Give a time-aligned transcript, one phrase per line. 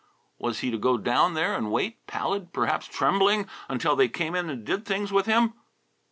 [0.39, 4.49] Was he to go down there and wait, pallid, perhaps trembling, until they came in
[4.49, 5.53] and did things with him?